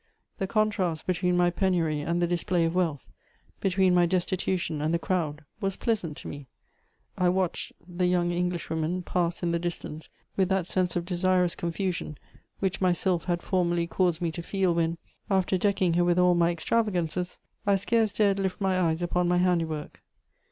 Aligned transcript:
The 0.39 0.47
contrast 0.47 1.05
between 1.05 1.37
my 1.37 1.51
penury 1.51 2.01
and 2.01 2.19
the 2.19 2.25
display 2.27 2.65
of 2.65 2.73
wealth, 2.73 3.03
between 3.59 3.93
my 3.93 4.07
destitution 4.07 4.81
and 4.81 4.91
the 4.91 4.97
crowd, 4.97 5.45
was 5.59 5.75
pleasant 5.77 6.17
to 6.17 6.27
me. 6.27 6.47
I 7.19 7.29
watched 7.29 7.73
the 7.87 8.07
young 8.07 8.31
Englishwomen 8.31 9.03
pass 9.03 9.43
in 9.43 9.51
the 9.51 9.59
distance 9.59 10.09
with 10.35 10.49
that 10.49 10.65
sense 10.67 10.95
of 10.95 11.05
desirous 11.05 11.53
confusion 11.53 12.17
which 12.57 12.81
my 12.81 12.93
sylph 12.93 13.25
had 13.25 13.43
formerly 13.43 13.85
caused 13.85 14.21
me 14.23 14.31
to 14.31 14.41
feel 14.41 14.73
when, 14.73 14.97
after 15.29 15.55
decking 15.59 15.93
her 15.93 16.03
with 16.03 16.17
all 16.17 16.33
my 16.33 16.49
extravagances, 16.49 17.37
I 17.67 17.75
scarce 17.75 18.11
dared 18.11 18.39
lift 18.39 18.59
my 18.59 18.79
eyes 18.79 19.03
upon 19.03 19.27
my 19.27 19.37
handiwork. 19.37 20.01